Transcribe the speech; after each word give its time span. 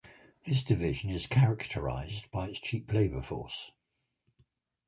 This 0.45 0.63
division 0.63 1.11
is 1.11 1.27
characterized 1.27 2.31
by 2.31 2.47
its 2.47 2.59
cheap 2.59 2.91
labour 2.91 3.21
force. 3.21 3.71